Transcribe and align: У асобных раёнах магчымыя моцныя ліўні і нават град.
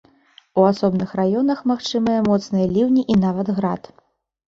У 0.61 0.63
асобных 0.71 1.09
раёнах 1.19 1.63
магчымыя 1.73 2.25
моцныя 2.31 2.75
ліўні 2.75 3.07
і 3.13 3.23
нават 3.29 3.57
град. 3.63 3.97